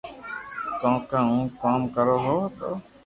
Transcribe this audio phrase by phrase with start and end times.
[0.81, 2.17] ڪون ڪو ھون ڪوم ڪرو
[2.57, 2.69] تو